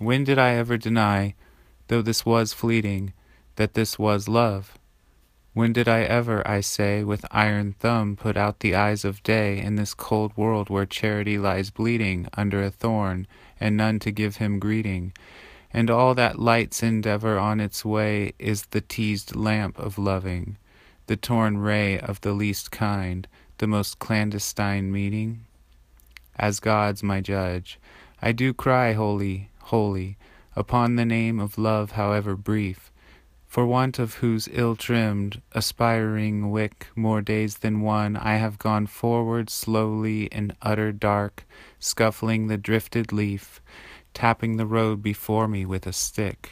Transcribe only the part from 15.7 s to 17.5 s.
and all that lights endeavor